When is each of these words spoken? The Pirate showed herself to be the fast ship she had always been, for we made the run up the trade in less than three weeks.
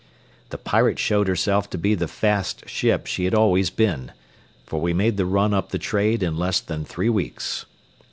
The 0.49 0.57
Pirate 0.57 0.97
showed 0.97 1.27
herself 1.27 1.69
to 1.69 1.77
be 1.77 1.93
the 1.93 2.07
fast 2.07 2.67
ship 2.67 3.05
she 3.05 3.25
had 3.25 3.35
always 3.35 3.69
been, 3.69 4.11
for 4.65 4.81
we 4.81 4.93
made 4.93 5.15
the 5.15 5.27
run 5.27 5.53
up 5.53 5.69
the 5.69 5.77
trade 5.77 6.23
in 6.23 6.35
less 6.37 6.59
than 6.59 6.85
three 6.85 7.07
weeks. 7.09 7.67